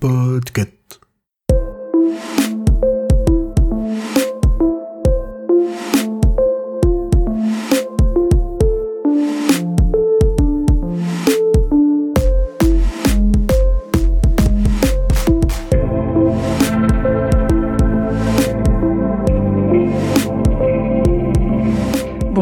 [0.00, 0.79] Podcast.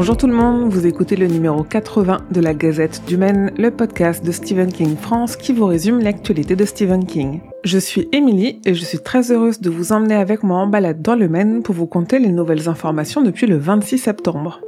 [0.08, 3.70] Bonjour tout le monde, vous écoutez le numéro 80 de la Gazette du Maine, le
[3.70, 7.40] podcast de Stephen King France qui vous résume l'actualité de Stephen King.
[7.62, 11.02] Je suis Émilie et je suis très heureuse de vous emmener avec moi en balade
[11.02, 14.62] dans le Maine pour vous conter les nouvelles informations depuis le 26 septembre.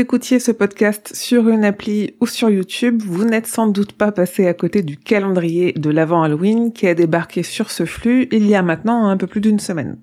[0.00, 4.46] Écoutiez ce podcast sur une appli ou sur YouTube, vous n'êtes sans doute pas passé
[4.46, 8.54] à côté du calendrier de l'avant Halloween qui a débarqué sur ce flux il y
[8.54, 9.98] a maintenant un peu plus d'une semaine.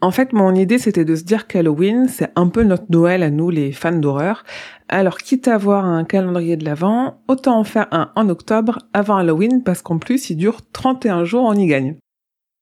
[0.00, 3.30] En fait, mon idée, c'était de se dire qu'Halloween, c'est un peu notre Noël à
[3.30, 4.44] nous, les fans d'horreur.
[4.88, 9.16] Alors, quitte à avoir un calendrier de l'avant, autant en faire un en octobre avant
[9.16, 11.96] Halloween parce qu'en plus, il dure 31 jours, on y gagne.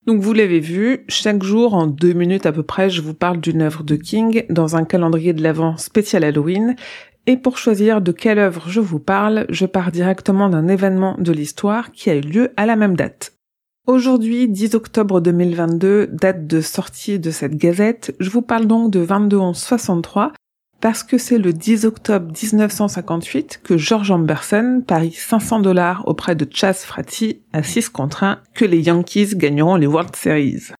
[0.08, 3.42] Donc vous l'avez vu, chaque jour en deux minutes à peu près, je vous parle
[3.42, 6.76] d'une œuvre de King dans un calendrier de l'Avent spécial Halloween.
[7.26, 11.30] Et pour choisir de quelle œuvre je vous parle, je pars directement d'un événement de
[11.30, 13.34] l'histoire qui a eu lieu à la même date.
[13.86, 19.04] Aujourd'hui, 10 octobre 2022, date de sortie de cette gazette, je vous parle donc de
[19.04, 20.30] 22-11-63,
[20.80, 26.46] parce que c'est le 10 octobre 1958 que George Amberson parie 500 dollars auprès de
[26.50, 30.72] Chas Fratty à 6 contre 1 que les Yankees gagneront les World Series.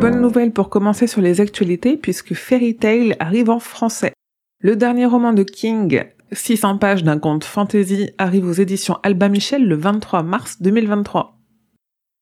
[0.00, 4.12] Bonne nouvelle pour commencer sur les actualités puisque Fairy Tail arrive en français.
[4.60, 9.66] Le dernier roman de King, 600 pages d'un conte fantasy, arrive aux éditions Alba Michel
[9.66, 11.38] le 23 mars 2023.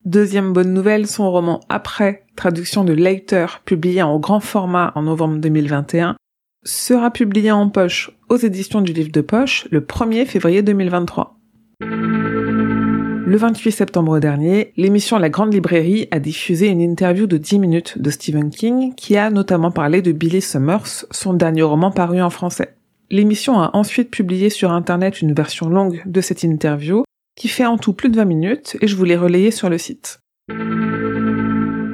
[0.06, 5.36] Deuxième bonne nouvelle, son roman Après, traduction de Leiter, publié en grand format en novembre
[5.40, 6.16] 2021,
[6.64, 11.36] sera publié en poche aux éditions du livre de poche le 1er février 2023.
[11.82, 17.98] Le 28 septembre dernier, l'émission La Grande Librairie a diffusé une interview de 10 minutes
[18.00, 22.30] de Stephen King qui a notamment parlé de Billy Summers, son dernier roman paru en
[22.30, 22.74] français.
[23.10, 27.04] L'émission a ensuite publié sur internet une version longue de cette interview
[27.36, 29.76] qui fait en tout plus de 20 minutes et je vous l'ai relayé sur le
[29.76, 30.20] site.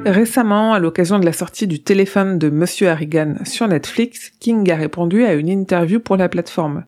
[0.06, 4.76] Récemment, à l'occasion de la sortie du téléphone de Monsieur Harrigan sur Netflix, King a
[4.76, 6.84] répondu à une interview pour la plateforme.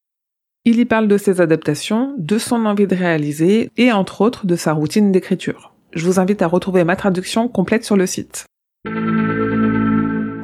[0.64, 4.54] Il y parle de ses adaptations, de son envie de réaliser et entre autres de
[4.54, 5.74] sa routine d'écriture.
[5.94, 8.46] Je vous invite à retrouver ma traduction complète sur le site.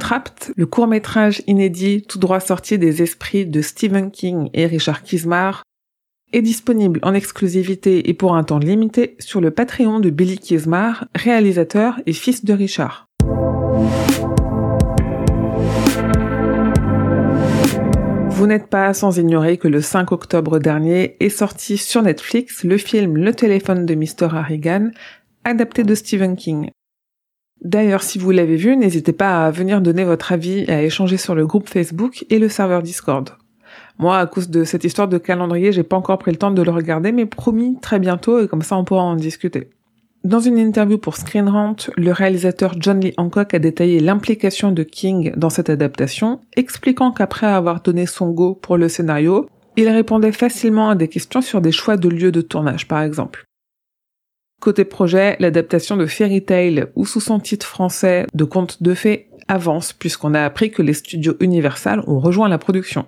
[0.01, 5.63] Trapped, le court-métrage inédit tout droit sorti des esprits de Stephen King et Richard Kismar,
[6.35, 11.07] est disponible en exclusivité et pour un temps limité sur le Patreon de Billy Kismar,
[11.15, 13.09] réalisateur et fils de Richard.
[18.31, 22.79] Vous n'êtes pas sans ignorer que le 5 octobre dernier est sorti sur Netflix le
[22.79, 24.35] film Le téléphone de Mr.
[24.35, 24.91] Harrigan,
[25.45, 26.71] adapté de Stephen King.
[27.63, 31.17] D'ailleurs, si vous l'avez vu, n'hésitez pas à venir donner votre avis et à échanger
[31.17, 33.31] sur le groupe Facebook et le serveur Discord.
[33.99, 36.63] Moi, à cause de cette histoire de calendrier, j'ai pas encore pris le temps de
[36.63, 39.71] le regarder, mais promis très bientôt et comme ça on pourra en discuter.
[40.25, 44.83] Dans une interview pour Screen Rant, le réalisateur John Lee Hancock a détaillé l'implication de
[44.83, 49.47] King dans cette adaptation, expliquant qu'après avoir donné son go pour le scénario,
[49.77, 53.45] il répondait facilement à des questions sur des choix de lieux de tournage, par exemple.
[54.63, 59.29] Côté projet, l'adaptation de Fairy Tail, ou sous son titre français de Contes de fées,
[59.47, 63.05] avance puisqu'on a appris que les studios Universal ont rejoint la production.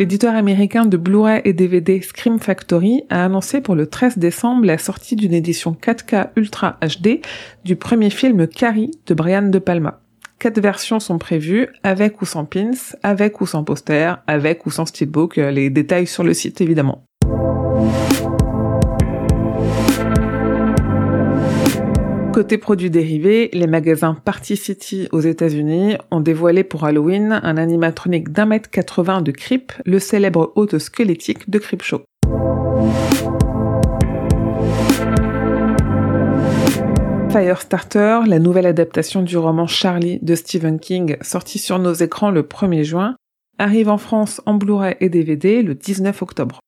[0.00, 4.78] L'éditeur américain de Blu-ray et DVD Scream Factory a annoncé pour le 13 décembre la
[4.78, 7.20] sortie d'une édition 4K Ultra HD
[7.66, 10.00] du premier film Carrie de Brian De Palma.
[10.38, 12.70] Quatre versions sont prévues, avec ou sans pins,
[13.02, 17.04] avec ou sans poster, avec ou sans steelbook, les détails sur le site évidemment.
[22.40, 28.32] Côté produits dérivés, les magasins Party City aux États-Unis ont dévoilé pour Halloween un animatronique
[28.32, 32.00] d'un mètre 80 de Creep, le célèbre hôte squelettique de Creepshow.
[37.28, 42.40] Firestarter, la nouvelle adaptation du roman Charlie de Stephen King, sorti sur nos écrans le
[42.40, 43.16] 1er juin,
[43.58, 46.60] arrive en France en Blu-ray et DVD le 19 octobre.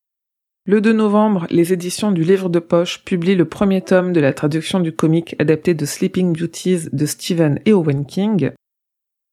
[0.64, 4.32] Le 2 novembre, les éditions du livre de poche publient le premier tome de la
[4.32, 8.52] traduction du comique adapté de Sleeping Beauties de Stephen et Owen King.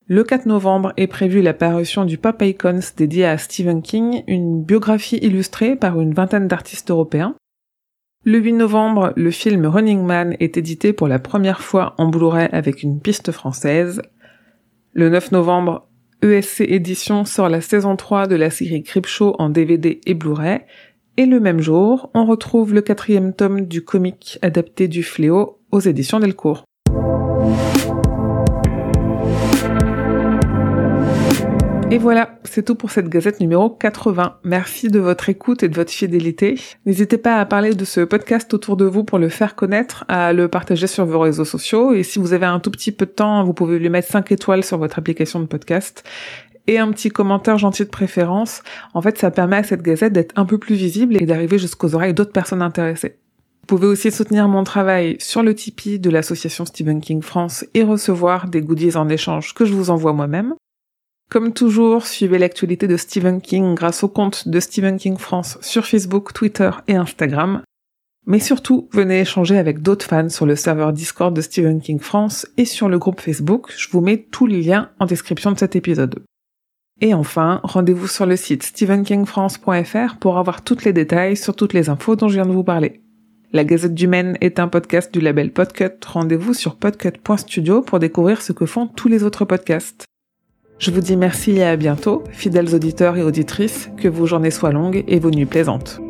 [0.08, 4.64] Le 4 novembre est prévue la parution du Pop Icons dédié à Stephen King, une
[4.64, 7.36] biographie illustrée par une vingtaine d'artistes européens.
[8.24, 12.48] Le 8 novembre, le film Running Man est édité pour la première fois en Blu-ray
[12.50, 14.02] avec une piste française.
[14.94, 15.86] Le 9 novembre,
[16.22, 20.60] ESC Édition sort la saison 3 de la série Creepshow en DVD et Blu-ray.
[21.20, 25.80] Et le même jour, on retrouve le quatrième tome du comic adapté du Fléau aux
[25.80, 26.64] éditions Delcourt.
[31.90, 34.38] Et voilà, c'est tout pour cette gazette numéro 80.
[34.44, 36.58] Merci de votre écoute et de votre fidélité.
[36.86, 40.32] N'hésitez pas à parler de ce podcast autour de vous pour le faire connaître, à
[40.32, 41.92] le partager sur vos réseaux sociaux.
[41.92, 44.32] Et si vous avez un tout petit peu de temps, vous pouvez lui mettre 5
[44.32, 46.02] étoiles sur votre application de podcast
[46.70, 48.62] et un petit commentaire gentil de préférence.
[48.94, 51.96] En fait, ça permet à cette gazette d'être un peu plus visible et d'arriver jusqu'aux
[51.96, 53.16] oreilles d'autres personnes intéressées.
[53.62, 57.82] Vous pouvez aussi soutenir mon travail sur le Tipeee de l'association Stephen King France et
[57.82, 60.54] recevoir des goodies en échange que je vous envoie moi-même.
[61.28, 65.86] Comme toujours, suivez l'actualité de Stephen King grâce au compte de Stephen King France sur
[65.86, 67.62] Facebook, Twitter et Instagram.
[68.26, 72.46] Mais surtout, venez échanger avec d'autres fans sur le serveur Discord de Stephen King France
[72.56, 73.72] et sur le groupe Facebook.
[73.76, 76.22] Je vous mets tous les liens en description de cet épisode.
[77.00, 81.88] Et enfin, rendez-vous sur le site stephenkingfrance.fr pour avoir tous les détails sur toutes les
[81.88, 83.00] infos dont je viens de vous parler.
[83.52, 86.04] La Gazette du Maine est un podcast du label Podcut.
[86.06, 90.04] Rendez-vous sur podcut.studio pour découvrir ce que font tous les autres podcasts.
[90.78, 94.72] Je vous dis merci et à bientôt, fidèles auditeurs et auditrices, que vos journées soient
[94.72, 96.00] longues et vos nuits plaisantes.